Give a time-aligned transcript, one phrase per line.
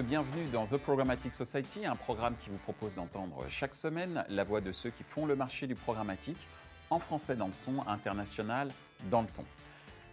[0.00, 4.60] bienvenue dans The Programmatic Society, un programme qui vous propose d'entendre chaque semaine la voix
[4.60, 6.38] de ceux qui font le marché du programmatique,
[6.90, 8.72] en français dans le son, international
[9.10, 9.44] dans le ton.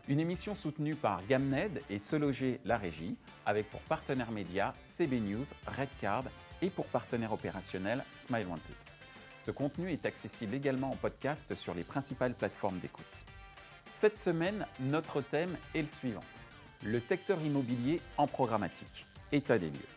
[0.08, 3.16] Une émission soutenue par Gamned et Se Loger La Régie,
[3.46, 6.26] avec pour partenaire média CB News, Redcard
[6.62, 8.76] et pour partenaire opérationnel Smile Wanted.
[9.40, 13.26] Ce contenu est accessible également en podcast sur les principales plateformes d'écoute.
[13.90, 16.24] Cette semaine, notre thème est le suivant.
[16.84, 19.08] Le secteur immobilier en programmatique.
[19.32, 19.88] État des lieux.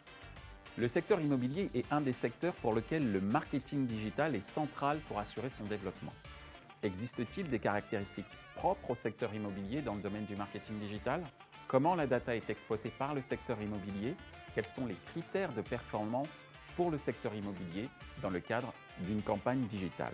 [0.77, 5.19] Le secteur immobilier est un des secteurs pour lequel le marketing digital est central pour
[5.19, 6.13] assurer son développement.
[6.83, 8.27] Existe-t-il des caractéristiques
[8.57, 11.23] propres au secteur immobilier dans le domaine du marketing digital?
[11.67, 14.15] Comment la data est exploitée par le secteur immobilier?
[14.55, 16.47] Quels sont les critères de performance
[16.77, 17.89] pour le secteur immobilier
[18.23, 20.13] dans le cadre d'une campagne digitale?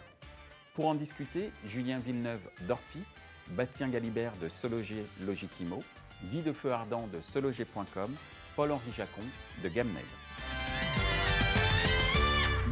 [0.74, 3.00] Pour en discuter, Julien Villeneuve d'Orpi,
[3.48, 5.82] Bastien Galibert de Sologer Logikimo,
[6.30, 8.14] Guy de Feu Ardent de Sologer.com,
[8.56, 9.22] Paul-Henri Jacon
[9.62, 9.96] de Gamned.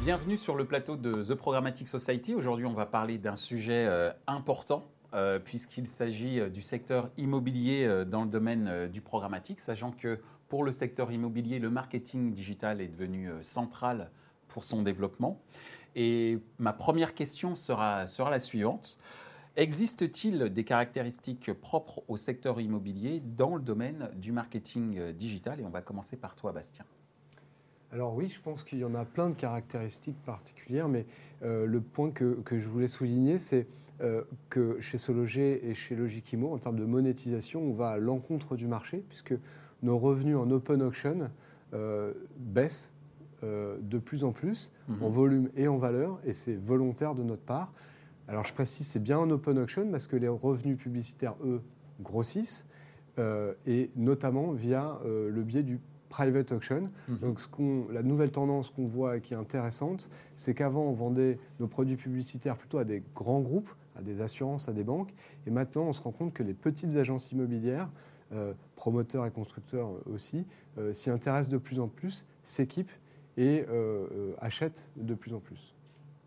[0.03, 2.35] Bienvenue sur le plateau de The Programmatic Society.
[2.35, 8.05] Aujourd'hui, on va parler d'un sujet euh, important euh, puisqu'il s'agit euh, du secteur immobilier
[8.07, 10.19] dans le domaine du programmatique, sachant que
[10.49, 14.11] pour le secteur immobilier, le marketing digital est devenu central
[14.49, 15.41] pour son développement.
[15.95, 18.99] Et ma première question sera la suivante.
[19.57, 25.61] Existe-t-il des caractéristiques propres au secteur immobilier dans le domaine du marketing digital?
[25.61, 26.85] Et on va commencer par toi, Bastien.
[27.91, 31.07] Alors oui, je pense qu'il y en a plein de caractéristiques particulières, mais
[31.43, 33.67] euh, le point que, je voulais souligner, c'est
[34.03, 38.57] euh, que chez Sologer et chez Logikimo, en termes de monétisation, on va à l'encontre
[38.57, 39.35] du marché, puisque
[39.83, 41.31] nos revenus en open auction
[41.73, 42.93] euh, baissent
[43.41, 45.01] de plus en plus, mhm.
[45.01, 47.73] en volume et en valeur, et c'est volontaire de notre part.
[48.29, 51.63] Alors je précise, c'est bien en open auction, parce que les revenus publicitaires, eux,
[52.01, 52.67] grossissent,
[53.67, 56.91] et notamment via le biais du private auction.
[57.09, 57.19] Mhm.
[57.19, 61.39] Donc ce la nouvelle tendance qu'on voit et qui est intéressante, c'est qu'avant on vendait
[61.61, 65.13] nos produits publicitaires plutôt à des grands groupes, à des assurances, à des banques,
[65.47, 67.91] et maintenant on se rend compte que les petites agences immobilières,
[68.33, 70.45] euh, promoteurs et constructeurs aussi,
[70.79, 72.93] euh, s'y intéressent de plus en plus, s'équipent
[73.37, 75.75] et euh, achètent de plus en plus.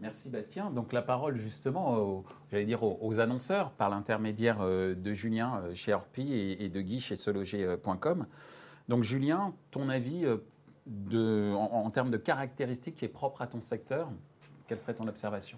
[0.01, 0.72] Merci Bastien.
[0.72, 6.69] Donc la parole justement, j'allais dire aux, annonceurs par l'intermédiaire de Julien chez Orpi et,
[6.69, 8.25] de Guy chez seloger.com.
[8.89, 10.25] Donc Julien, ton avis
[11.13, 14.09] euh, en, termes de caractéristiques qui est propre à ton secteur,
[14.67, 15.57] quelle serait ton observation?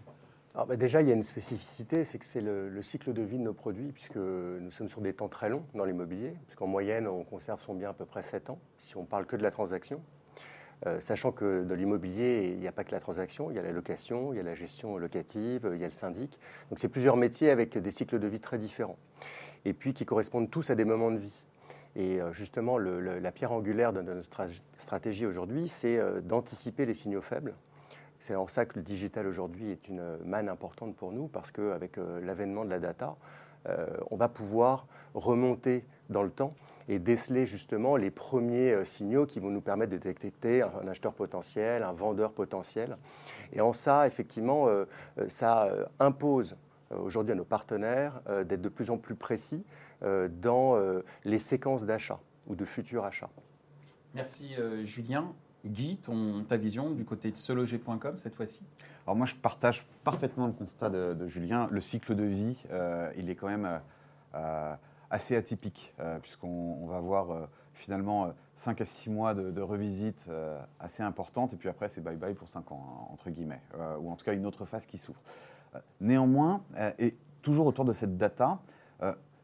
[0.54, 3.38] Alors, bah, Déjà, il y a une spécificité, c'est que c'est le, cycle de vie
[3.38, 7.08] de nos produits, puisque nous sommes sur des temps très longs dans l'immobilier, puisqu'en moyenne,
[7.08, 9.52] on conserve son bien à peu près 7 ans, si on parle que de la
[9.52, 10.02] transaction.
[10.86, 13.62] Euh, sachant que dans l'immobilier, il n'y a pas que la transaction, il y a
[13.62, 16.38] la location, il y a la gestion locative, il y a le syndic.
[16.70, 18.98] Donc c'est plusieurs métiers avec des cycles de vie très différents.
[19.66, 21.46] Et puis qui correspondent tous à des moments de vie.
[21.96, 24.28] Et euh, justement, la pierre angulaire de notre
[24.78, 27.54] stratégie aujourd'hui, c'est euh, d'anticiper les signaux faibles.
[28.20, 31.98] C'est en ça que le digital aujourd'hui est une manne importante pour nous, parce qu'avec
[32.22, 33.18] l'avènement de la data,
[34.12, 36.54] on va pouvoir remonter dans le temps
[36.90, 41.84] et déceler justement les premiers signaux qui vont nous permettre de détecter un acheteur potentiel,
[41.84, 42.98] un vendeur potentiel.
[43.54, 44.68] Et en ça, effectivement,
[45.28, 46.56] ça impose
[46.92, 49.64] aujourd'hui à nos partenaires d'être de plus en plus précis
[50.04, 53.30] euh, dans euh, les séquences d'achat ou de futurs achats.
[54.14, 55.32] Merci euh, Julien.
[55.66, 58.64] Guy, ton, ta vision du côté de seloger.com cette fois-ci?
[59.06, 61.70] Alors moi, je partage parfaitement le constat de, Julien.
[61.72, 62.62] Le cycle de vie,
[63.18, 63.80] il est quand même
[65.14, 70.28] assez atypique, puisqu'on va avoir finalement 5 à 6 mois de, revisite
[70.80, 73.62] assez importante, et puis après, c'est bye-bye pour 5 ans, hein, entre guillemets,
[74.00, 75.22] ou en tout cas une autre phase qui s'ouvre.
[76.02, 76.64] néanmoins,
[76.98, 78.60] et toujours autour de cette data,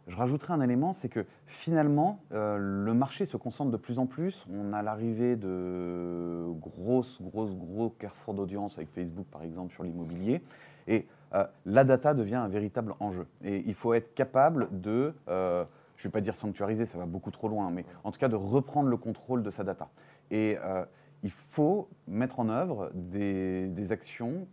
[0.09, 4.07] je rajouterai un élément, c'est que finalement, euh, le marché se concentre de plus en
[4.07, 4.45] plus.
[4.51, 10.41] On a l'arrivée de grosses, grosses, gros carrefours d'audience avec Facebook, par exemple, sur l'immobilier.
[10.87, 13.27] Et euh, la data devient un véritable enjeu.
[13.43, 15.65] Et il faut être capable de, euh,
[15.95, 18.27] je ne vais pas dire sanctuariser, ça va beaucoup trop loin, mais en tout cas
[18.29, 19.89] de reprendre le contrôle de sa data.
[20.31, 20.57] Et
[21.23, 24.47] il faut mettre en œuvre des, des actions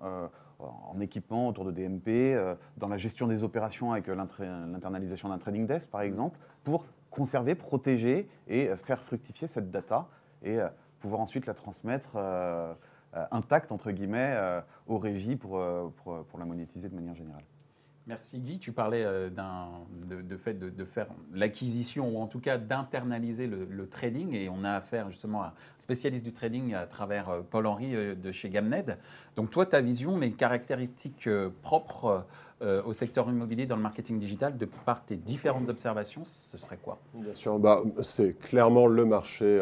[0.58, 5.67] en équipement autour de DMP, euh, dans la gestion des opérations avec l'internalisation d'un trading
[5.67, 10.08] desk, par exemple, pour conserver, protéger et faire fructifier cette data
[10.43, 10.69] et euh,
[11.00, 12.72] pouvoir ensuite la transmettre euh,
[13.30, 14.36] intacte, entre guillemets,
[14.86, 15.62] aux régies pour,
[16.04, 17.44] pour, la monétiser de manière générale.
[18.06, 18.60] Merci Guy.
[18.60, 19.30] Tu parlais euh,
[20.08, 24.74] de, fait de, faire l'acquisition ou en tout cas d'internaliser le, trading et on a
[24.74, 28.96] affaire justement à un spécialiste du trading à travers euh, Paul-Henri euh, de chez Gamned.
[29.34, 31.28] Donc toi, ta vision, les caractéristiques
[31.62, 32.26] propres
[32.61, 36.99] au secteur immobilier dans le marketing digital, de par tes différentes observations, ce serait quoi?
[37.14, 39.61] Bien sûr, bah, c'est clairement le marché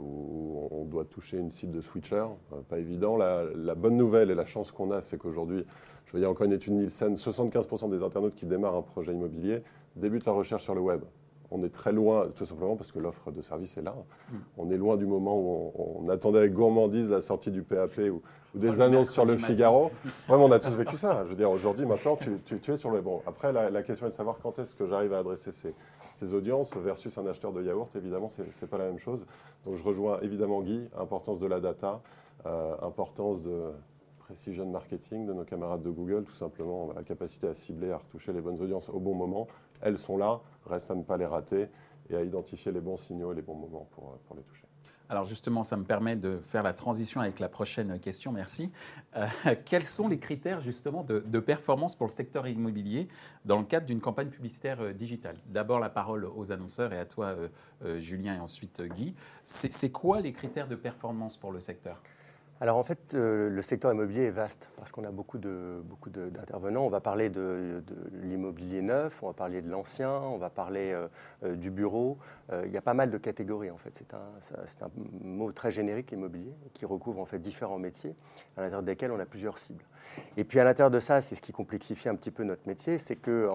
[0.00, 2.26] où on doit toucher une cible de switcher.
[2.68, 3.16] Pas évident.
[3.16, 5.64] La, la bonne nouvelle et la chance qu'on a, c'est qu'aujourd'hui,
[6.06, 9.62] je veux dire encore une étude Nielsen, 75% des internautes qui démarrent un projet immobilier
[9.96, 11.02] débutent la recherche sur le web.
[11.50, 13.94] On est très loin, tout simplement parce que l'offre de service est là.
[14.30, 14.36] Hmm.
[14.58, 15.72] On est loin du moment où
[16.02, 18.22] on, attendait avec gourmandise la sortie du PAP ou,
[18.54, 19.90] des annonces sur le Figaro.
[20.28, 21.22] Vraiment, on a tous vécu ça.
[21.24, 23.00] Je veux dire, aujourd'hui, maintenant, tu, es sur le.
[23.00, 26.76] Bon, après, la, question est de savoir quand est-ce que j'arrive à adresser ces, audiences
[26.76, 27.94] versus un acheteur de yaourt.
[27.96, 29.26] Évidemment, ce n'est pas la même chose.
[29.64, 32.00] Donc, je rejoins évidemment Guy, importance de la data,
[32.46, 33.72] euh, importance de
[34.28, 38.30] precision marketing de nos camarades de Google, tout simplement la capacité à cibler, à retoucher
[38.34, 39.46] les bonnes audiences au bon moment.
[39.80, 41.68] Elles sont là, reste à ne pas les rater
[42.10, 44.68] et à identifier les bons signaux et les bons moments pour, pour les toucher.
[45.10, 48.70] Alors justement, ça me permet de faire la transition avec la prochaine question, merci.
[49.16, 49.26] Euh,
[49.64, 53.08] quels sont les critères justement de, performance pour le secteur immobilier
[53.46, 55.36] dans le cadre d'une campagne publicitaire euh, digitale?
[55.46, 57.36] D'abord la parole aux annonceurs et à toi,
[57.84, 59.14] euh, Julien, et ensuite Guy.
[59.44, 62.02] C'est quoi les critères de performance pour le secteur?
[62.60, 66.84] Alors en fait, euh, le secteur immobilier est vaste parce qu'on a beaucoup d'intervenants.
[66.84, 67.84] On va parler de,
[68.24, 71.06] l'immobilier neuf, on va parler de l'ancien, on va parler euh,
[71.44, 72.18] euh, du bureau.
[72.64, 73.90] il y a pas mal de catégories en fait.
[73.92, 74.12] C'est
[74.82, 74.90] un,
[75.20, 78.14] mot très générique l'immobilier qui recouvre en fait différents métiers
[78.56, 79.84] à l'intérieur desquels on a plusieurs cibles.
[80.36, 82.98] Et puis à l'intérieur de ça, c'est ce qui complexifie un petit peu notre métier,
[82.98, 83.48] c'est que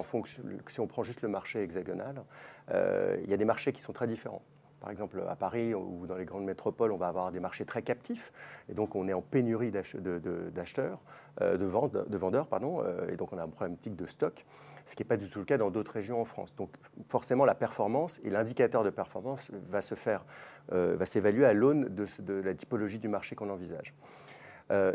[0.67, 2.23] si on prend juste le marché hexagonal,
[2.71, 4.41] il y a des marchés qui sont très différents.
[4.83, 7.81] Par exemple, à Paris ou dans les grandes métropoles, on va avoir des marchés très
[7.81, 8.33] captifs.
[8.67, 10.99] Et donc, on est en pénurie d'acheteurs,
[11.39, 14.45] euh, de, vendeurs, pardon, euh, et donc on a un problématique de stock,
[14.83, 16.53] ce qui n'est pas du tout le cas dans d'autres régions en France.
[16.57, 16.69] Donc,
[17.07, 20.25] forcément, la performance et l'indicateur de performance va se faire,
[20.73, 23.93] euh, va s'évaluer à l'aune de, la typologie du marché qu'on envisage.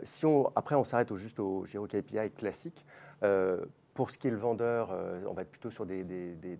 [0.03, 2.85] si on, après, on s'arrête juste au Giro KPI classique.
[3.99, 6.05] Pour ce qui est le vendeur, euh, on va être plutôt sur des,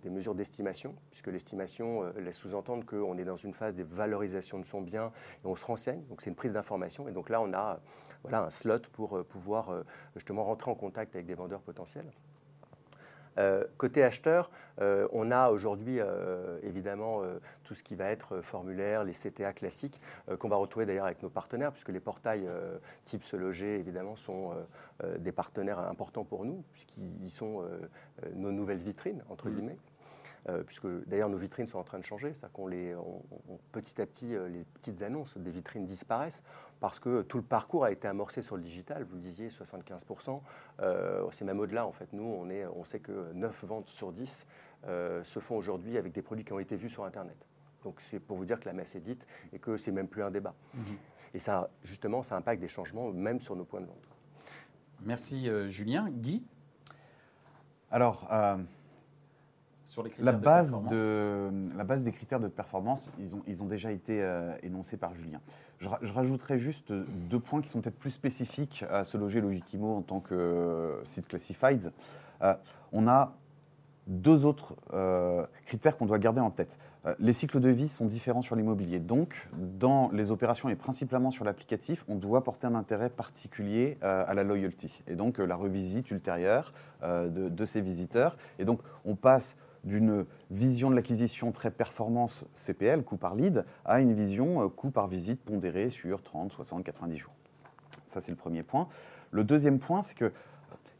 [0.03, 4.65] mesures d'estimation, puisque l'estimation euh, laisse sous-entendre qu'on est dans une phase de valorisation de
[4.65, 5.13] son bien
[5.45, 6.03] et on se renseigne.
[6.09, 7.07] Donc c'est une prise d'information.
[7.07, 7.79] Et donc là, on a
[8.33, 9.71] un slot pour euh, pouvoir
[10.15, 12.11] justement rentrer en contact avec des vendeurs potentiels.
[13.37, 14.49] Euh, côté acheteur,
[14.81, 17.21] euh, on a aujourd'hui euh, évidemment
[17.63, 19.99] tout ce qui va être formulaire, les CTA classiques,
[20.39, 22.49] qu'on va retrouver d'ailleurs avec nos partenaires, puisque les portails
[23.05, 24.53] type Se Loger, évidemment, sont
[25.19, 27.63] des partenaires importants pour nous, puisqu'ils sont
[28.35, 29.53] nos nouvelles vitrines, entre mmh.
[29.53, 29.77] guillemets.
[30.47, 32.95] Euh, puisque d'ailleurs nos vitrines sont en train de changer, c'est-à-dire qu'on les,
[33.73, 36.43] petit à petit, euh, les petites annonces des vitrines disparaissent
[36.79, 39.03] parce que tout le parcours a été amorcé sur le digital.
[39.03, 40.41] Vous le disiez, 75%.
[40.79, 42.11] Euh, c'est même au-delà en fait.
[42.13, 44.45] Nous, on, est, on sait que 9 ventes sur 10
[45.23, 47.35] se font aujourd'hui avec des produits qui ont été vus sur Internet.
[47.83, 50.23] Donc c'est pour vous dire que la messe est dite et que c'est même plus
[50.23, 50.53] un débat.
[50.73, 50.83] Mhm.
[51.33, 54.07] Et ça, justement, ça impacte des changements même sur nos points de vente.
[55.01, 56.09] Merci Julien.
[56.09, 56.43] Guy?
[57.91, 58.27] Alors,
[60.19, 64.21] la base de, la base des critères de performance, ils ont, ils ont déjà été
[64.21, 65.41] euh, énoncés par Julien.
[65.79, 70.01] Je, rajouterai juste deux points qui sont peut-être plus spécifiques à se loger Logikimo en
[70.01, 71.91] tant que euh, site classified.
[72.41, 72.53] Euh,
[72.91, 73.33] on a
[74.07, 74.75] deux autres
[75.67, 76.79] critères qu'on doit garder en tête.
[77.19, 78.97] les cycles de vie sont différents sur l'immobilier.
[78.97, 84.33] Donc, dans les opérations et principalement sur l'applicatif, on doit porter un intérêt particulier à
[84.33, 88.35] la loyalty et donc la revisite ultérieure de, de, ces visiteurs.
[88.57, 94.01] Et donc, on passe d'une vision de l'acquisition très performance CPL, coût par lead, à
[94.01, 97.33] une vision euh, coût par visite pondérée sur 30, 60, 90 jours.
[98.05, 98.87] Ça, c'est le premier point.
[99.31, 100.31] Le deuxième point, c'est qu'il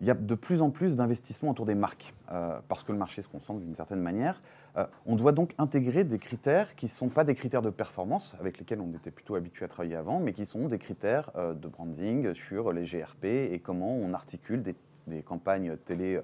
[0.02, 3.22] y a de plus en plus d'investissements autour des marques, euh, parce que le marché
[3.22, 4.42] se concentre d'une certaine manière.
[4.78, 8.36] Euh, on doit donc intégrer des critères qui ne sont pas des critères de performance,
[8.40, 11.68] avec lesquels on était plutôt habitué à travailler avant, mais qui sont des critères de
[11.68, 14.76] branding sur les GRP et comment on articule des,
[15.08, 16.22] des campagnes télé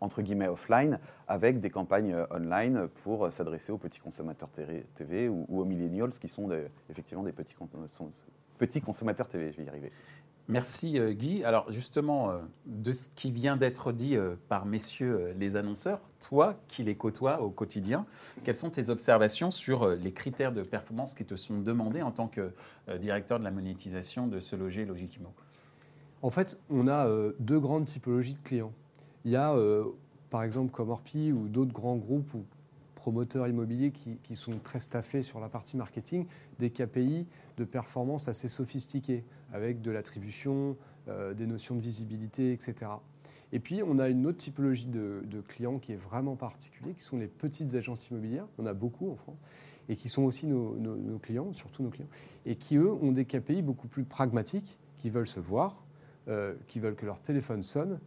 [0.00, 4.50] entre guillemets offline avec des campagnes euh, online pour euh, s'adresser aux petits consommateurs
[4.94, 6.48] TV ou, aux millennials qui sont
[6.90, 7.54] effectivement des petits,
[8.58, 9.52] petits consommateurs TV.
[9.52, 9.92] Je vais y arriver.
[10.48, 11.44] Merci euh, Guy.
[11.44, 12.32] Alors justement,
[12.64, 14.16] de ce qui vient d'être dit
[14.48, 18.06] par messieurs les annonceurs, toi qui les côtoies au quotidien,
[18.44, 22.28] quelles sont tes observations sur les critères de performance qui te sont demandés en tant
[22.28, 22.52] que
[22.98, 25.34] directeur de la monétisation de ce loger Logikimo
[26.22, 27.06] En fait, on a
[27.38, 28.72] deux grandes typologies de clients.
[29.24, 29.84] Il y a, euh,
[30.30, 32.44] par exemple, comme Orpi ou d'autres grands groupes ou
[32.94, 36.26] promoteurs immobiliers qui, sont très staffés sur la partie marketing,
[36.58, 40.76] des KPI de performance assez sophistiqués, avec de l'attribution,
[41.36, 42.90] des notions de visibilité, etc.
[43.52, 47.16] Et puis, on a une autre typologie de, clients qui est vraiment particulier, qui sont
[47.16, 48.46] les petites agences immobilières.
[48.58, 49.38] On a beaucoup en France,
[49.88, 52.08] et qui sont aussi nos, clients, surtout nos clients,
[52.44, 55.84] et qui, eux, ont des KPI beaucoup plus pragmatiques, qui veulent se voir,
[56.28, 57.98] euh, qui veulent que leur téléphone sonne.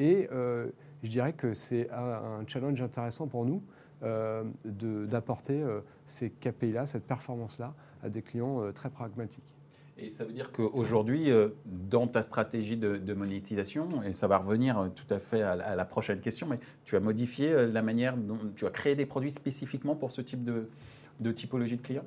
[0.00, 0.66] Et euh,
[1.04, 3.62] je dirais que c'est un challenge intéressant pour nous
[4.02, 5.64] euh, d'apporter
[6.06, 9.54] ces KPI-là, cette performance-là, à des clients très pragmatiques.
[10.02, 14.78] Et ça veut dire qu'aujourd'hui, euh, dans ta stratégie de, monétisation, et ça va revenir
[14.78, 18.16] euh, tout à fait à, la prochaine question, mais tu as modifié euh, la manière
[18.16, 22.04] dont tu as créé des produits spécifiquement pour ce type de, typologie de clients?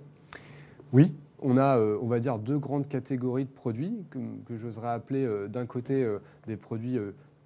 [0.91, 5.27] Oui, on a, on va dire, deux grandes catégories de produits que, que j'oserais appeler
[5.49, 6.07] d'un côté
[6.47, 6.97] des produits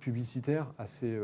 [0.07, 1.19] publicitaires assez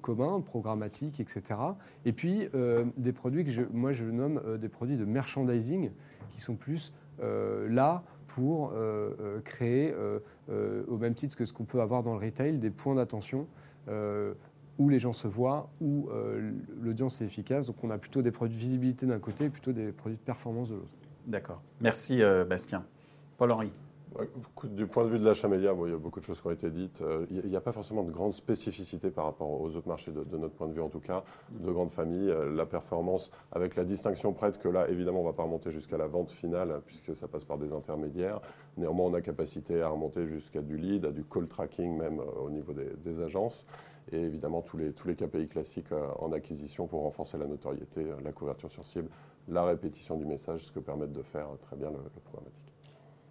[0.00, 1.58] communs, programmatiques, etc.
[2.04, 2.48] Et puis
[2.96, 5.90] des produits que je, moi je nomme des produits de merchandising
[6.30, 11.64] qui sont plus là pour euh, euh, créer, euh, au même titre que ce qu'on
[11.64, 13.46] peut avoir dans le retail, des points d'attention
[14.78, 16.08] où les gens se voient, où
[16.80, 17.66] l'audience est efficace.
[17.66, 20.22] Donc on a plutôt des produits de visibilité d'un côté et plutôt des produits de
[20.22, 20.88] performance de l'autre.
[21.26, 21.60] D'accord.
[21.80, 22.84] Merci Bastien.
[23.36, 23.72] Paul-Henri
[24.64, 26.50] du point de vue de l'achat média, il y a beaucoup de choses qui ont
[26.50, 27.00] été dites.
[27.00, 30.36] Euh, il n'y a pas forcément de grandes spécificités par rapport aux autres marchés, de,
[30.36, 32.30] notre point de vue en tout cas, de grandes familles.
[32.30, 35.70] Euh, la performance, avec la distinction prête que là, évidemment, on ne va pas remonter
[35.70, 38.40] jusqu'à la vente finale, puisque ça passe par des intermédiaires.
[38.76, 42.44] Néanmoins, on a capacité à remonter jusqu'à du lead, à du call tracking même euh,
[42.44, 43.66] au niveau des, agences.
[44.10, 48.32] Et évidemment, tous les, tous les KPI classiques en acquisition pour renforcer la notoriété, la
[48.32, 49.08] couverture sur cible,
[49.48, 52.61] la répétition du message, ce que permettent de faire très bien le, le programmatique.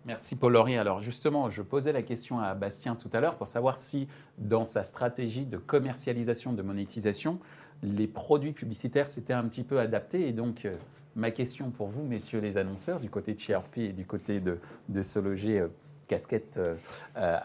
[0.05, 0.77] Merci Paul Laurie.
[0.77, 4.07] Alors justement, je posais la question à Bastien tout à l'heure pour savoir si
[4.39, 7.37] dans sa stratégie de commercialisation, de monétisation,
[7.83, 10.27] les produits publicitaires s'étaient un petit peu adaptés.
[10.27, 10.75] Et donc, euh,
[11.15, 14.57] ma question pour vous, messieurs les annonceurs, du côté de CRP et du côté de,
[14.89, 15.67] de Sologer, euh,
[16.07, 16.75] casquette euh,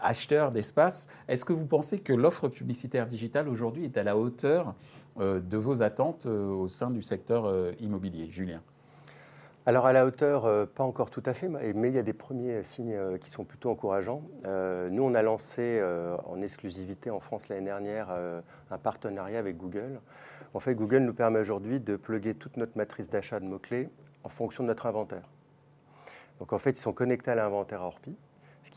[0.01, 4.73] acheteur d'espace, est-ce que vous pensez que l'offre publicitaire digitale aujourd'hui est à la hauteur
[5.17, 8.27] de vos attentes au sein du secteur immobilier?
[8.29, 8.61] Julien
[9.67, 12.13] alors à la hauteur, euh, pas encore tout à fait, mais il y a des
[12.13, 14.23] premiers signes euh, qui sont plutôt encourageants.
[14.45, 15.83] Euh, nous, on a lancé
[16.25, 18.07] en exclusivité en France l'année dernière
[18.71, 19.99] un partenariat avec Google.
[20.53, 23.89] En fait, Google nous permet aujourd'hui de plugger toute notre matrice d'achat de mots-clés
[24.23, 25.27] en fonction de notre inventaire.
[26.39, 28.15] Donc en fait, ils sont connectés à l'inventaire Orpi.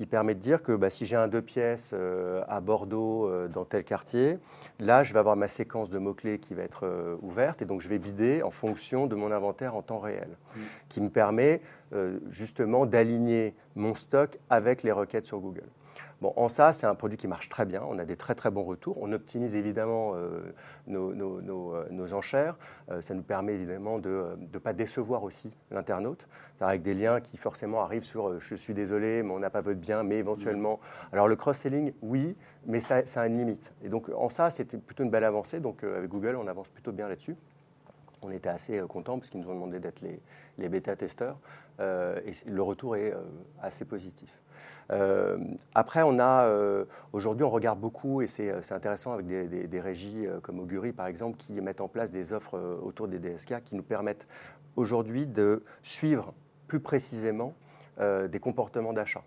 [0.00, 3.48] Qui permet de dire que bah, si j'ai un deux pièces euh, à Bordeaux euh,
[3.48, 4.38] dans tel quartier,
[4.78, 7.82] là, je vais avoir ma séquence de mots-clés qui va être euh, ouverte et donc
[7.82, 10.60] je vais bider en fonction de mon inventaire en temps réel, mmh.
[10.88, 11.60] qui me permet
[12.30, 15.68] justement d'aligner mon stock avec les requêtes sur Google.
[16.20, 17.82] Bon, en ça, c'est un produit qui marche très bien.
[17.88, 18.98] On a des très très bons retours.
[19.00, 20.52] On optimise évidemment euh,
[20.86, 22.58] nos, euh, enchères.
[22.90, 26.28] Euh, ça nous permet évidemment de ne pas décevoir aussi l'internaute,
[26.60, 29.80] avec des liens qui forcément arrivent sur je suis désolé, mais on n'a pas votre
[29.80, 30.78] bien, mais éventuellement.
[31.10, 32.36] Alors le cross-selling, oui,
[32.66, 33.72] mais ça, ça, a une limite.
[33.82, 35.58] Et donc en ça, c'était plutôt une belle avancée.
[35.58, 37.36] Donc avec Google, on avance plutôt bien là-dessus.
[38.20, 40.20] On était assez contents parce qu'ils nous ont demandé d'être les,
[40.58, 41.38] les bêta-testeurs.
[41.78, 43.14] et le retour est
[43.62, 44.39] assez positif.
[44.90, 45.38] Euh,
[45.74, 50.26] après, on a euh, aujourd'hui, on regarde beaucoup, et c'est euh, intéressant avec des, régies
[50.42, 53.82] comme Augury par exemple, qui mettent en place des offres autour des DSK qui nous
[53.82, 54.26] permettent
[54.76, 56.34] aujourd'hui de suivre
[56.66, 57.54] plus précisément
[57.98, 59.22] des comportements d'achat.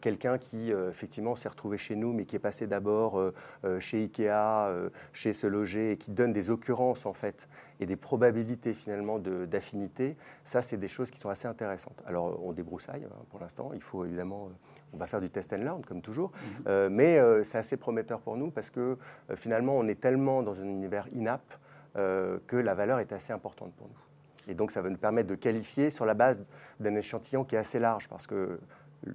[0.00, 3.32] Quelqu'un qui effectivement s'est retrouvé chez nous, mais qui est passé d'abord
[3.78, 7.48] chez Ikea, chez Se Loger, et qui donne des occurrences en fait
[7.80, 12.02] et des probabilités finalement d'affinité, ça c'est des choses qui sont assez intéressantes.
[12.06, 14.50] Alors on débroussaille hein, pour l'instant, il faut évidemment
[14.92, 16.64] on va faire du test and learn comme toujours, mhm.
[16.66, 18.98] euh, mais euh, c'est assez prometteur pour nous parce que
[19.30, 21.58] euh, finalement on est tellement dans un univers inapte
[21.94, 24.50] que la valeur est assez importante pour nous.
[24.50, 26.42] Et donc ça va nous permettre de qualifier sur la base
[26.80, 28.58] d'un échantillon qui est assez large parce que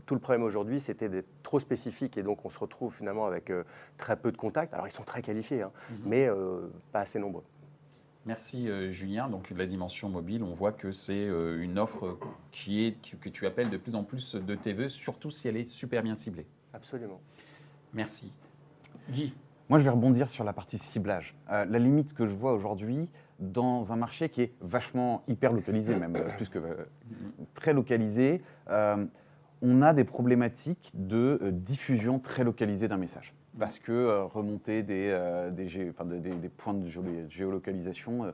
[0.06, 3.52] tout le problème aujourd'hui, c'était d'être trop spécifique et donc on se retrouve finalement avec
[3.98, 4.74] très peu de contacts.
[4.74, 5.98] Alors ils sont très qualifiés, hein, mhm.
[6.06, 6.30] mais
[6.92, 7.44] pas assez nombreux.
[8.28, 9.30] Merci euh, Julien.
[9.30, 12.20] Donc la dimension mobile, on voit que c'est euh, une offre
[12.52, 15.64] qui est, que tu appelles de plus en plus de TV, surtout si elle est
[15.64, 16.46] super bien ciblée.
[16.74, 17.22] Absolument.
[17.94, 18.34] Merci.
[19.10, 19.34] Guy
[19.70, 21.36] Moi, je vais rebondir sur la partie ciblage.
[21.52, 25.96] Euh, la limite que je vois aujourd'hui dans un marché qui est vachement hyper localisé,
[25.96, 26.60] même plus que
[27.54, 28.42] très localisé,
[29.62, 35.10] on a des problématiques de diffusion très localisée d'un message parce que euh, remonter des,
[35.12, 36.88] euh, des, points de
[37.30, 38.32] géolocalisation, euh,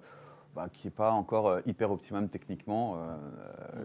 [0.56, 2.98] bah, qui n'est pas encore hyper optimum techniquement.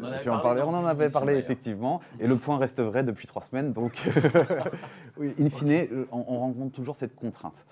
[0.03, 3.27] on tu en parlais, on en avait parlé effectivement, et le point reste vrai depuis
[3.27, 4.07] trois semaines, donc
[5.19, 7.65] in fine, on, rencontre toujours cette contrainte.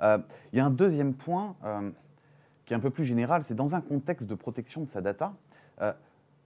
[0.00, 1.56] Il y a un deuxième point
[2.64, 5.34] qui est un peu plus général, c'est dans un contexte de protection de sa data,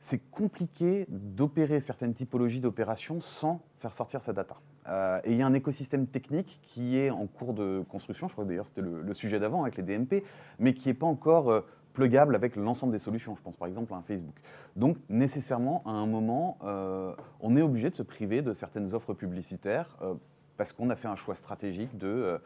[0.01, 4.57] c'est compliqué d'opérer certaines typologies d'opérations sans faire sortir sa data.
[4.87, 8.29] Euh, et il y a un écosystème technique qui est en cours de construction.
[8.29, 10.25] Je crois d'ailleurs c'était le, sujet d'avant avec les DMP,
[10.59, 11.61] mais qui n'est pas encore euh,
[11.93, 13.35] plugable avec l'ensemble des solutions.
[13.37, 14.35] Je pense par exemple à un Facebook.
[14.77, 19.15] Donc nécessairement, à un moment, euh, on est obligé de se priver de certaines offres
[19.15, 20.15] publicitaires euh,
[20.57, 22.41] parce qu'on a fait un choix stratégique de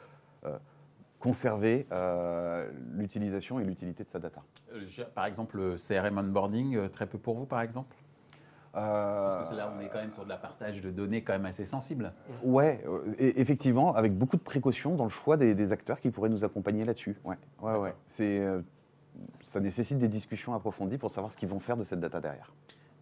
[1.23, 4.43] conserver euh, l'utilisation et l'utilité de sa data.
[4.75, 7.95] Euh, Par exemple, le CRM onboarding, euh, très peu pour vous, par exemple
[8.73, 11.47] Parce que là, on est quand même sur de la partage de données quand même
[11.47, 12.13] assez sensible.
[12.43, 12.85] Ouais,
[13.19, 16.43] et- effectivement, avec beaucoup de précautions dans le choix des, des acteurs qui pourraient nous
[16.43, 17.17] accompagner là-dessus.
[17.25, 17.95] Ouais, ouais, ouais.
[18.09, 18.61] C'est, euh,
[19.43, 22.53] ça nécessite des discussions approfondies pour savoir ce qu'ils vont faire de cette data derrière.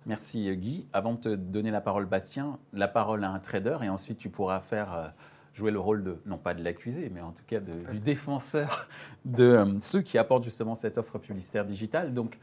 [0.05, 0.87] Merci Guy.
[0.93, 4.29] Avant de te donner la parole, Bastien, la parole à un trader et ensuite tu
[4.29, 5.07] pourras faire euh,
[5.55, 8.89] jouer le rôle de, non pas de l'accusé, mais en tout cas du défenseur
[9.25, 12.15] de euh, ceux qui apportent justement cette offre publicitaire digitale.
[12.15, 12.39] Donc,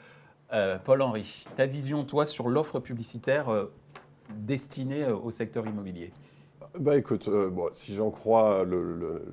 [0.53, 3.71] euh, Paul-Henri, ta vision, toi, sur l'offre publicitaire euh,
[4.35, 6.11] destinée au secteur immobilier?
[6.79, 7.27] Bah écoute,
[7.73, 9.23] si j'en crois le,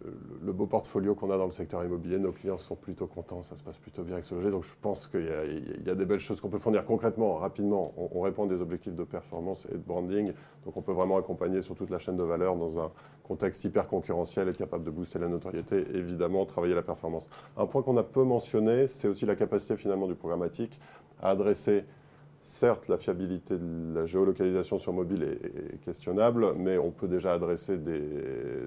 [0.52, 3.62] beau portfolio qu'on a dans le secteur immobilier, nos clients sont plutôt contents, ça se
[3.62, 4.50] passe plutôt bien avec ce loger.
[4.50, 7.92] Donc je pense qu'il y, a- des belles choses qu'on peut fournir concrètement, rapidement.
[7.96, 10.32] On répond à des objectifs de performance et de branding.
[10.64, 12.90] Donc on peut vraiment accompagner sur toute la chaîne de valeur dans un
[13.24, 17.24] contexte hyper concurrentiel et capable de booster la notoriété, évidemment, travailler la performance.
[17.56, 20.78] Un point qu'on a peu mentionné, c'est aussi la capacité finalement du programmatique
[21.20, 21.84] à adresser
[22.46, 27.32] Certes, la fiabilité de la géolocalisation sur mobile est, est questionnable, mais on peut déjà
[27.32, 28.02] adresser des,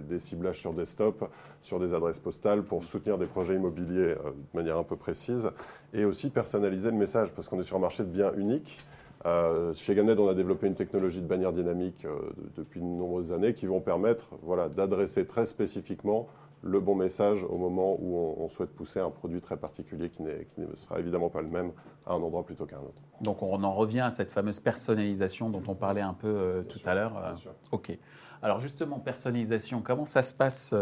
[0.01, 1.29] des ciblages sur desktop,
[1.61, 5.51] sur des adresses postales pour soutenir des projets immobiliers euh, de manière un peu précise
[5.93, 8.79] et aussi personnaliser le message parce qu'on est sur un marché de biens uniques.
[9.25, 12.85] Euh, chez Gamnet, on a développé une technologie de bannière dynamique euh, de- depuis de
[12.85, 16.27] nombreuses années qui vont permettre voilà, d'adresser très spécifiquement
[16.63, 20.23] le bon message au moment où on, on souhaite pousser un produit très particulier qui,
[20.23, 21.71] ne sera évidemment pas le même
[22.05, 23.01] à un endroit plutôt qu'à un autre.
[23.21, 26.79] Donc on en revient à cette fameuse personnalisation dont on parlait un peu euh, tout
[26.85, 27.13] à l'heure.
[27.13, 27.51] Bien sûr.
[27.71, 27.97] Ok.
[28.41, 30.75] Alors justement, personnalisation, comment ça se passe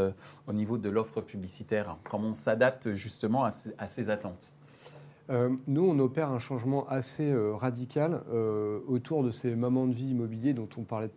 [0.46, 1.98] au niveau de l'offre publicitaire?
[2.10, 3.52] Comment on s'adapte justement à
[3.88, 4.55] ces attentes?
[5.30, 9.94] Euh, nous, on opère un changement assez euh, radical euh, autour de ces moments de
[9.94, 11.10] vie immobiliers dont on parlait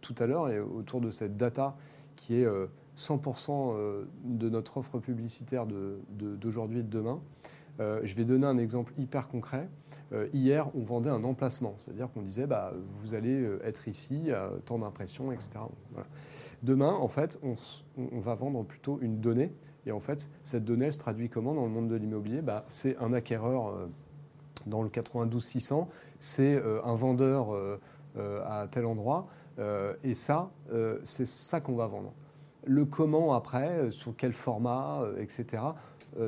[0.00, 1.76] tout à l'heure et autour de cette data
[2.16, 2.66] qui est euh,
[2.96, 7.20] 100% euh, de notre offre publicitaire d'aujourd'hui et de demain.
[7.80, 9.68] Je vais donner un exemple hyper concret.
[10.32, 14.28] Hier, on vendait un emplacement, c'est-à-dire qu'on disait bah, vous allez être ici,
[14.64, 15.58] tant d'impressions, etc.
[16.62, 19.52] Demain, en fait, on va vendre plutôt une donnée.
[19.86, 22.42] Et en fait, cette donnée, elle se traduit comment dans le monde de l'immobilier?
[22.42, 23.86] Bah, C'est un acquéreur euh,
[24.66, 25.86] dans le 92-600,
[26.18, 27.78] c'est euh, un vendeur euh,
[28.16, 29.26] à tel endroit.
[30.02, 30.50] et ça,
[31.02, 32.12] c'est ça qu'on va vendre.
[32.64, 35.62] Le comment après, sur quel format, etc.,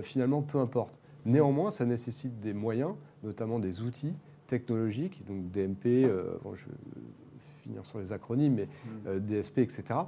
[0.02, 1.00] finalement, peu importe.
[1.24, 4.14] Néanmoins, ça nécessite des moyens, notamment des outils
[4.46, 6.08] technologiques, donc DMP,
[6.42, 6.74] bon, je vais
[7.66, 8.68] finir sur les acronymes, mais
[9.06, 10.00] euh, DSP, etc.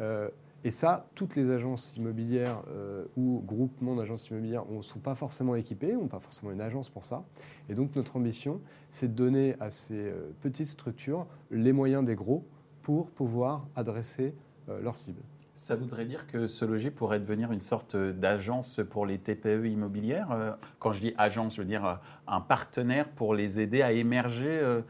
[0.00, 0.28] Euh,
[0.66, 5.54] et ça, toutes les agences immobilières euh, ou groupements d'agences immobilières ne sont pas forcément
[5.56, 7.22] équipées, n'ont pas forcément une agence pour ça.
[7.68, 12.14] Et donc notre ambition, c'est de donner à ces euh, petites structures les moyens des
[12.14, 12.46] gros
[12.80, 14.34] pour pouvoir adresser
[14.70, 15.20] euh, leurs cibles.
[15.54, 20.32] Ça voudrait dire que ce logis pourrait devenir une sorte d'agence pour les TPE immobilières.
[20.32, 24.80] Euh, Quand je dis agence, je veux dire un partenaire pour les aider à émerger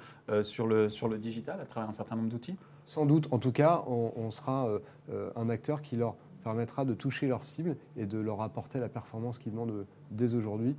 [0.41, 2.57] sur, le, sur le digital à travers un certain nombre d'outils?
[2.85, 4.79] Sans doute, en tout cas, on, sera euh,
[5.11, 8.89] euh, un acteur qui leur permettra de toucher leurs cibles et de leur apporter la
[8.89, 10.77] performance qu'ils demandent euh, dès aujourd'hui.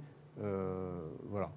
[1.29, 1.49] Voilà.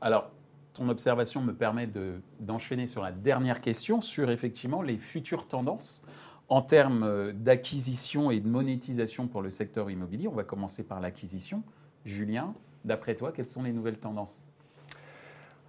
[0.00, 0.30] Alors,
[0.72, 6.02] ton observation me permet de- d'enchaîner sur la dernière question, sur effectivement les futures tendances
[6.48, 10.26] en termes d'acquisition et de monétisation pour le secteur immobilier.
[10.26, 11.62] On va commencer par l'acquisition.
[12.06, 12.54] Julien,
[12.84, 14.42] d'après toi, quelles sont les nouvelles tendances?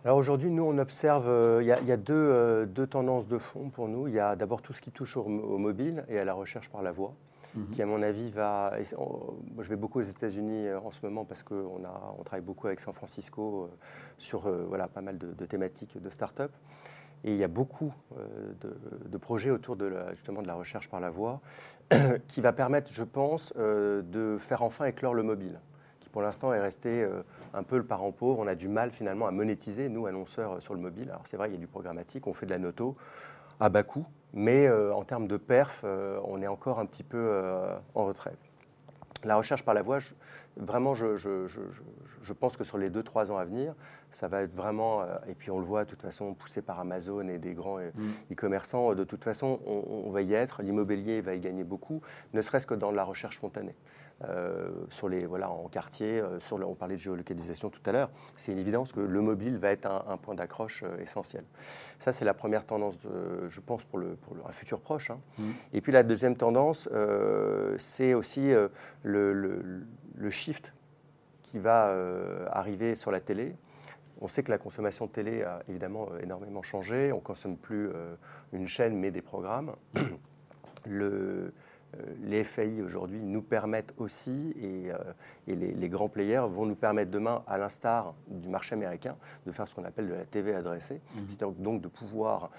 [0.05, 2.85] Alors aujourd'hui, nous, on observe, euh, il y a, il y a deux, euh, deux
[2.85, 4.07] tendances de fond pour nous.
[4.07, 6.69] Il y a d'abord tout ce qui touche au, au mobile et à la recherche
[6.69, 7.13] par la voix,
[7.55, 7.69] Mhm.
[7.71, 8.73] qui à mon avis va...
[8.99, 12.23] on- moi, je vais beaucoup aux États-Unis euh, en ce moment parce qu'on a- on
[12.23, 13.75] travaille beaucoup avec San Francisco euh,
[14.19, 16.51] sur voilà, pas mal de, de thématiques de start-up.
[17.23, 17.91] Et il y a beaucoup
[18.61, 18.77] de,
[19.09, 21.39] de projets autour de la, justement de la recherche par la voix
[22.27, 25.59] qui va permettre, je pense, de faire enfin éclore le mobile
[26.15, 27.23] pour l'instant est resté euh,
[27.53, 28.39] un peu le parent pauvre.
[28.39, 31.09] On a du mal finalement à monétiser, nous, annonceurs, euh, sur le mobile.
[31.09, 32.95] Alors c'est vrai, il y a du programmatique, on fait de la noto
[33.59, 37.43] à bas coût, mais euh, en termes de perf, on est encore un petit peu
[37.95, 38.31] en retrait.
[39.25, 39.97] La recherche par la voix,
[40.55, 43.75] vraiment, je, je, pense que sur les 2-3 ans à venir,
[44.09, 47.27] ça va être vraiment, et puis on le voit de toute façon, poussé par Amazon
[47.27, 48.31] et des grands mm.
[48.31, 52.01] e-commerçants, de toute façon, on, va y être, l'immobilier va y gagner beaucoup,
[52.33, 53.75] ne serait-ce que dans la recherche spontanée.
[54.23, 58.53] Euh, sur les, voilà, en quartier, sur on parlait de géolocalisation tout à l'heure, c'est
[58.53, 61.43] une évidence que le mobile va être un, point d'accroche essentiel.
[61.99, 62.97] Ça, c'est la première tendance,
[63.49, 65.11] je pense, pour, le, pour un futur proche.
[65.11, 65.19] Hein.
[65.37, 65.43] Mm.
[65.73, 66.89] Et puis la deuxième tendance,
[67.77, 68.53] c'est aussi
[69.03, 70.73] le, le, shift
[71.43, 71.93] qui va
[72.51, 73.55] arriver sur la télé.
[74.21, 77.11] On sait que la consommation de télé a évidemment euh, énormément changé.
[77.11, 78.15] On consomme plus euh,
[78.53, 79.75] une chaîne, mais des programmes.
[80.85, 81.51] Le, euh,
[82.23, 84.91] les FAI aujourd'hui nous permettent aussi, et,
[85.47, 89.75] les, grands players vont nous permettre demain, à l'instar du marché américain, de faire ce
[89.75, 90.95] qu'on appelle de la TV adressée.
[90.95, 91.19] Mmh.
[91.27, 92.49] C'est-à-dire donc de pouvoir,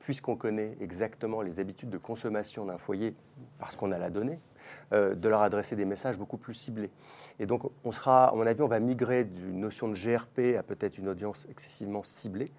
[0.00, 3.14] puisqu'on connaît exactement les habitudes de consommation d'un foyer,
[3.58, 4.38] parce qu'on a la donnée,
[4.92, 6.90] de leur adresser des messages beaucoup plus ciblés.
[7.38, 10.62] Et donc, on sera, à mon avis, on va migrer d'une notion de GRP à
[10.62, 12.52] peut-être une audience excessivement ciblée.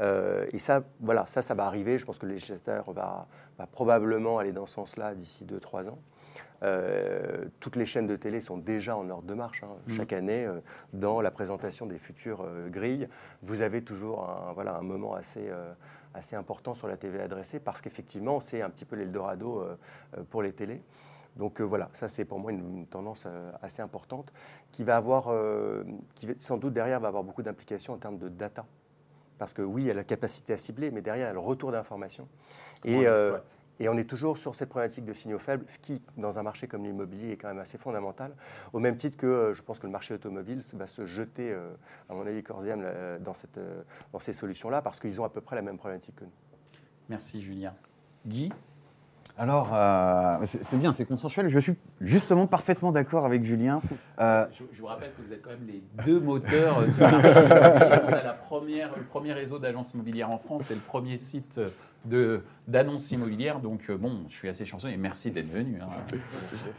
[0.00, 1.98] Euh, et ça, voilà, ça, ça va arriver.
[1.98, 3.26] Je pense que le législateur va,
[3.58, 5.98] va probablement aller dans ce sens-là d'ici 2-3 ans.
[6.62, 9.62] Euh, toutes les chaînes de télé sont déjà en ordre de marche.
[9.62, 9.68] Hein.
[9.86, 9.92] Mmh.
[9.92, 10.60] Chaque année, euh,
[10.92, 13.08] dans la présentation des futures grilles,
[13.42, 15.50] vous avez toujours un, voilà, un moment assez,
[16.14, 19.64] assez important sur la TV adressée parce qu'effectivement, c'est un petit peu l'Eldorado
[20.30, 20.82] pour les télés.
[21.36, 24.32] Donc voilà, ça c'est pour moi une, tendance euh, assez importante
[24.72, 25.30] qui va avoir,
[26.14, 28.64] qui sans doute derrière va avoir beaucoup d'implications en termes de data.
[29.38, 31.34] Parce que oui, il y a la capacité à cibler, mais derrière, il y a
[31.34, 32.28] le retour d'informations.
[32.84, 33.06] Et,
[33.78, 36.66] et, on est toujours sur cette problématique de signaux faibles, ce qui, dans un marché
[36.66, 38.32] comme l'immobilier, est quand même assez fondamental.
[38.72, 41.54] Au même titre que je pense que le marché automobile va se jeter,
[42.08, 42.42] à mon avis,
[43.20, 43.60] dans, cette,
[44.12, 46.32] dans ces solutions-là, parce qu'ils ont à peu près la même problématique que nous.
[47.10, 47.74] Merci Julien.
[48.26, 48.50] Guy?
[49.38, 51.48] Alors, euh, c'est bien, c'est consensuel.
[51.48, 53.82] Je suis justement parfaitement d'accord avec Julien.
[54.18, 57.18] Euh, je, vous rappelle que vous êtes quand même les deux moteurs du marché.
[58.08, 61.60] On a la première, le premier réseau d'agences immobilières en France et le premier site
[62.66, 63.60] d'annonces immobilières.
[63.60, 65.80] Donc, euh, bon, je suis assez chanceux et merci d'être venu.
[65.82, 66.16] Hein.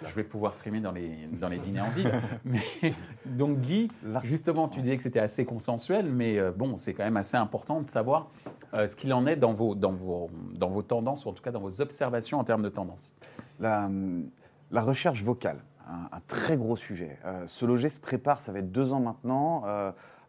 [0.08, 2.12] Je vais pouvoir frimer dans les, dans les dîners en ville.
[2.44, 2.94] Mais,
[3.26, 3.90] donc, Guy,
[4.24, 7.88] justement, tu disais que c'était assez consensuel, mais bon, c'est quand même assez important de
[7.88, 11.34] savoir euh, ce qu'il en est dans vos, dans, vos, dans vos tendances, ou en
[11.34, 13.16] tout cas dans vos observations en termes de tendances
[13.60, 13.90] La,
[14.72, 17.18] la recherche vocale, un, très gros sujet.
[17.26, 19.64] Euh, ce loger se prépare, ça va être deux ans maintenant.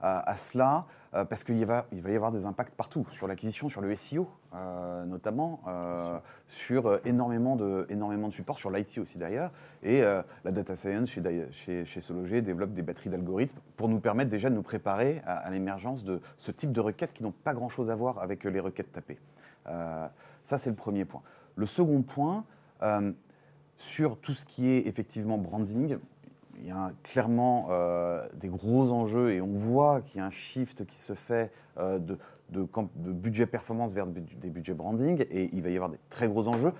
[0.00, 3.96] À, cela, euh, parce qu'il va, y avoir des impacts partout, sur l'acquisition, sur le
[3.96, 7.86] SEO euh, notamment, euh, sur énormément de,
[8.30, 9.50] supports, sur l'IT aussi d'ailleurs.
[9.82, 14.50] Et la data science chez, chez, Sologer développe des batteries d'algorithmes pour nous permettre déjà
[14.50, 17.96] de nous préparer à l'émergence de ce type de requêtes qui n'ont pas grand-chose à
[17.96, 19.18] voir avec les requêtes tapées.
[19.64, 21.22] ça, c'est le premier point.
[21.56, 22.44] Le second point,
[23.76, 25.98] sur tout ce qui est effectivement branding,
[26.60, 30.30] il y a clairement euh, des gros enjeux et on voit qu'il y a un
[30.30, 32.18] shift qui se fait euh, de,
[32.96, 36.72] budget performance vers des budgets branding et il va y avoir des très gros enjeux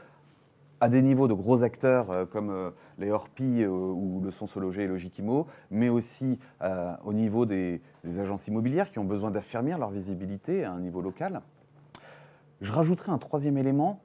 [0.81, 4.87] à des niveaux de gros acteurs euh, comme les Orpi ou le Son Loger et
[4.87, 6.39] Logikimo, mais aussi
[7.05, 11.01] au niveau des, des, agences immobilières qui ont besoin d'affermir leur visibilité à un niveau
[11.01, 11.43] local.
[12.61, 14.01] Je rajouterai un troisième élément,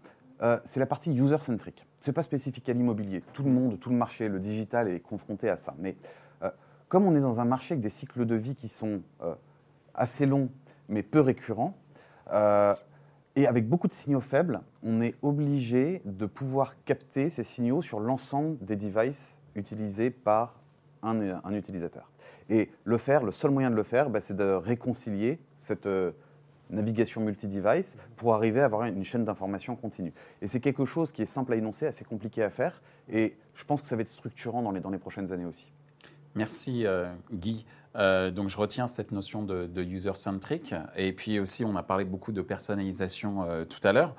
[0.65, 1.85] c'est la partie user-centric.
[2.03, 3.23] Ce n'est pas spécifique à l'immobilier.
[3.31, 5.73] Tout le monde, tout le marché, le digital est confronté à ça.
[5.79, 5.95] Mais
[6.41, 6.51] euh,
[6.89, 9.35] comme on est dans un marché avec des cycles de vie qui sont euh,
[9.93, 10.49] assez longs,
[10.89, 11.77] mais peu récurrents,
[12.33, 12.75] euh,
[13.37, 18.01] et avec beaucoup de signaux faibles, on est obligé de pouvoir capter ces signaux sur
[18.01, 20.59] l'ensemble des devices utilisés par
[21.03, 22.11] un, utilisateur.
[22.49, 25.87] Et le faire, le seul moyen de le faire, bah, c'est de réconcilier cette
[26.69, 30.13] navigation multi-device pour arriver à avoir une chaîne d'information continue.
[30.41, 33.63] Et c'est quelque chose qui est simple à énoncer, assez compliqué à faire, et je
[33.65, 35.71] pense que ça va être structurant dans les, dans les prochaines années aussi.
[36.35, 37.65] Merci euh, Guy.
[37.95, 42.31] Euh, donc je retiens cette notion de, user-centric, et puis aussi on a parlé beaucoup
[42.31, 44.15] de personnalisation euh, tout à l'heure.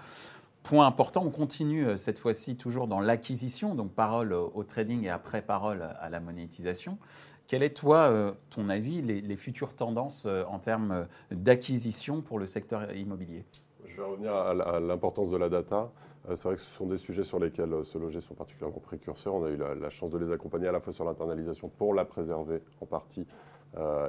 [0.65, 5.43] Point important, on continue cette fois-ci toujours dans l'acquisition, donc parole au trading et après
[5.43, 6.99] parole à la monétisation.
[7.47, 12.39] Quel est, toi, euh, ton avis, les, futures tendances euh, en termes euh, d'acquisition pour
[12.39, 13.45] le secteur immobilier?
[13.87, 15.91] Je vais revenir à l'importance de la data.
[16.27, 19.35] C'est vrai que ce sont des sujets sur lesquels ce loger sont particulièrement précurseurs.
[19.35, 22.07] On a eu la, chance de les accompagner à la fois sur l'internalisation pour la
[22.07, 23.27] préserver en partie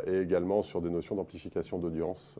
[0.06, 2.38] et également sur des notions d'amplification d'audience.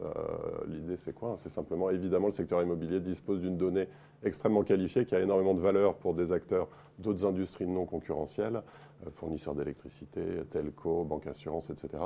[0.67, 1.35] L'idée, c'est quoi?
[1.38, 3.88] C'est simplement, évidemment, le secteur immobilier dispose d'une donnée
[4.23, 6.67] extrêmement qualifiée qui a énormément de valeur pour des acteurs
[6.99, 8.61] d'autres industries non concurrentielles.
[9.05, 12.01] Euh, fournisseurs d'électricité, telco, banque assurance, etc.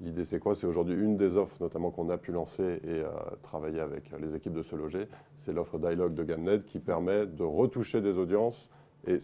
[0.00, 0.54] L'idée, c'est quoi?
[0.54, 3.10] C'est aujourd'hui une des offres, notamment qu'on a pu lancer et euh,
[3.42, 7.44] travailler avec les équipes de Se Loger, c'est l'offre Dialogue de Gamnet qui permet de
[7.44, 8.70] retoucher des audiences
[9.06, 9.18] et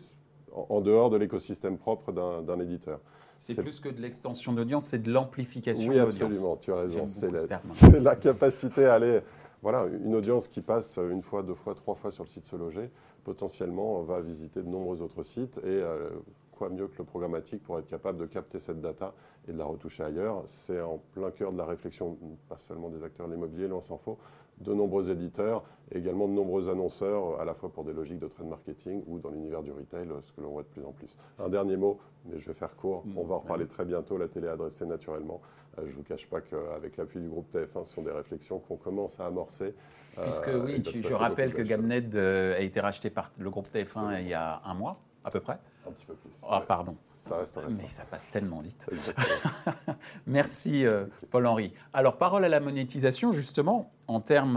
[0.52, 3.00] en, dehors de l'écosystème propre d'un éditeur.
[3.38, 6.22] C'est plus que de l'extension d'audience, c'est de l'amplification Oui, de l'audience.
[6.22, 7.07] absolument, tu as raison.
[7.09, 9.20] C'est la, la capacité à aller.
[9.62, 12.55] Voilà, une audience qui passe une fois, deux fois, trois fois sur le site Se
[12.57, 12.90] Loger,
[13.24, 15.59] potentiellement va visiter de nombreux autres sites.
[15.59, 16.11] Et euh,
[16.53, 19.14] quoi mieux que le programmatique pour être capable de capter cette data
[19.48, 22.16] et de la retoucher ailleurs C'est en plein cœur de la réflexion,
[22.48, 24.18] pas seulement des acteurs de l'immobilier, loin s'en faut,
[24.61, 28.29] de nombreux éditeurs et également de nombreux annonceurs, à la fois pour des logiques de
[28.29, 31.16] trade marketing ou dans l'univers du retail, ce que l'on voit de plus en plus.
[31.38, 33.71] Un dernier mot, mais je vais faire court, Mm, on va en reparler ouais.
[33.71, 35.40] très bientôt, la télé adressée naturellement.
[35.79, 38.59] Euh, Je ne vous cache pas qu'avec l'appui du groupe TF1, ce sont des réflexions
[38.59, 39.75] qu'on commence à amorcer.
[40.21, 41.62] Puisque Euh, oui, va tu- se je rappelle que.
[41.62, 44.16] Gamned euh, a été racheté par le groupe TF1 Absolument.
[44.18, 45.59] il y a un mois, à peu près.
[45.88, 46.31] Un petit peu plus.
[46.48, 46.96] Ah, Ouais, pardon.
[47.18, 47.83] Ça reste récent.
[47.83, 48.88] Mais ça passe tellement vite.
[50.27, 51.72] Merci euh, Paul-Henri.
[51.92, 54.57] Alors, parole à la monétisation, justement, en termes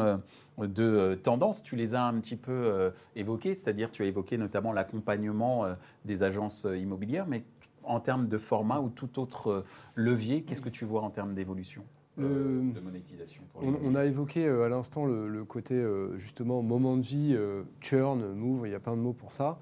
[0.60, 4.06] euh, de euh, tendance, tu les as un petit peu euh, évoquées, c'est-à-dire tu as
[4.06, 5.74] évoqué notamment l'accompagnement euh,
[6.06, 7.44] des agences immobilières, mais
[7.84, 9.66] en termes de format ou tout autre euh,
[9.96, 11.84] levier, qu'est-ce que tu vois en termes d'évolution
[12.20, 16.62] euh, de monétisation pour On, a évoqué euh, à l'instant le, le côté euh, justement
[16.62, 19.58] moment de vie, euh, churn, move, il y a plein de mots pour ça,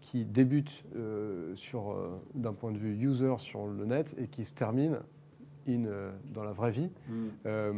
[0.00, 4.44] qui débute euh, sur, euh, d'un point de vue user sur le net et qui
[4.44, 4.98] se termine
[5.68, 6.90] in, euh, dans la vraie vie.
[7.46, 7.72] Euh,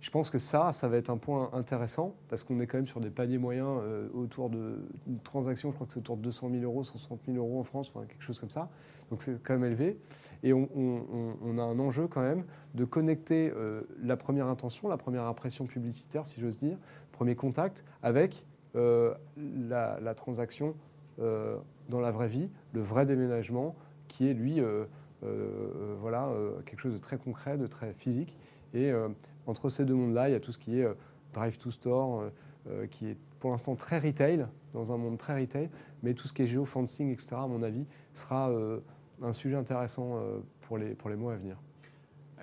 [0.00, 2.86] je pense que ça, ça va être un point intéressant parce qu'on est quand même
[2.86, 4.76] sur des paniers moyens euh, autour de
[5.06, 7.64] une transaction, je crois que c'est autour de 200 000 euros, 160 000 euros en
[7.64, 8.68] France, enfin quelque chose comme ça.
[9.10, 9.98] Donc c'est quand même élevé.
[10.42, 14.46] Et on, on- on- on a un enjeu quand même de connecter euh, la première
[14.48, 16.76] intention, la première impression publicitaire, si j'ose dire,
[17.12, 20.74] premier contact, avec euh, la, la transaction
[21.20, 21.56] euh,
[21.88, 23.74] dans la vraie vie, le vrai déménagement,
[24.08, 24.84] qui est lui, euh,
[25.22, 28.36] euh, euh, voilà, euh, quelque chose de très concret, de très physique.
[28.72, 29.08] Et euh,
[29.46, 30.94] entre ces deux mondes-là, il y a tout ce qui est euh,
[31.32, 32.30] drive to store, euh,
[32.70, 35.68] euh, qui est pour l'instant très retail, dans un monde très retail,
[36.02, 38.80] mais tout ce qui est géofencing, etc., à mon avis, sera euh,
[39.22, 41.58] un sujet intéressant euh, pour, les, pour les mois à venir.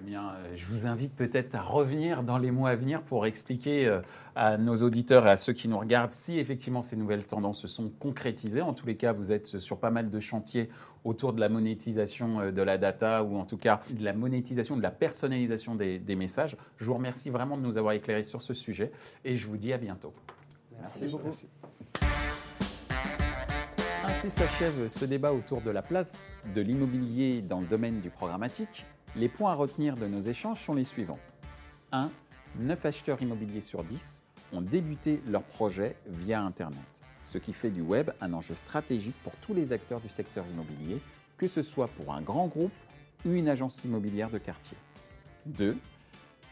[0.02, 3.28] Eh bien, euh, je vous invite peut-être à revenir dans les mois à venir pour
[3.28, 4.02] expliquer euh,
[4.36, 7.68] à nos auditeurs et à ceux qui nous regardent si effectivement ces nouvelles tendances se
[7.68, 8.64] sont concrétisées.
[8.64, 10.70] En tous les cas, vous êtes sur pas mal de chantiers
[11.04, 14.76] autour de la monétisation euh, de la data ou en tout cas de la monétisation,
[14.76, 16.58] de la personnalisation des, des messages.
[16.78, 18.92] Je vous remercie vraiment de nous avoir éclairés sur ce sujet
[19.24, 20.14] et je vous dis à bientôt.
[20.80, 21.26] Merci beaucoup.
[21.26, 21.48] Merci.
[24.04, 28.86] Ainsi s'achève ce débat autour de la place de l'immobilier dans le domaine du programmatique.
[29.18, 31.20] Les points à retenir de nos échanges sont les suivants.
[31.92, 32.10] 1.
[32.60, 37.82] 9 acheteurs immobiliers sur 10 ont débuté leur projet via Internet, ce qui fait du
[37.82, 41.02] web un enjeu stratégique pour tous les acteurs du secteur immobilier,
[41.38, 42.72] que ce soit pour un grand groupe
[43.26, 44.78] ou une agence immobilière de quartier.
[45.46, 45.78] 2.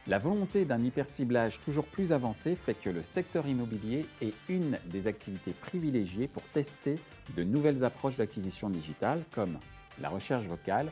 [0.07, 5.07] La volonté d'un hyperciblage toujours plus avancé fait que le secteur immobilier est une des
[5.07, 6.99] activités privilégiées pour tester
[7.37, 9.59] de nouvelles approches d'acquisition digitale comme
[10.01, 10.89] la recherche vocale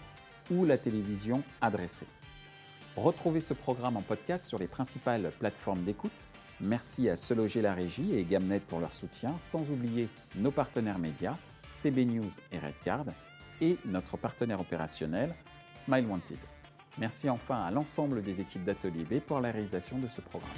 [0.51, 2.07] ou la télévision adressée.
[2.95, 6.27] Retrouvez ce programme en podcast sur les principales plateformes d'écoute.
[6.59, 10.97] Merci à Se Loger la Régie et Gamnet pour leur soutien, sans oublier nos partenaires
[10.97, 11.35] médias,
[11.67, 13.05] CB News et Redcard,
[13.61, 15.35] et notre partenaire opérationnel,
[15.75, 16.39] Smile Wanted.
[16.97, 20.49] Merci enfin à l'ensemble des équipes d'Atelier B pour la réalisation de ce programme.